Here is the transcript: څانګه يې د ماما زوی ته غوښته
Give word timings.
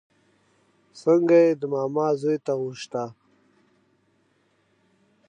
څانګه 0.99 1.37
يې 1.43 1.51
د 1.61 1.63
ماما 1.73 2.07
زوی 2.21 2.37
ته 2.45 2.53
غوښته 2.59 3.03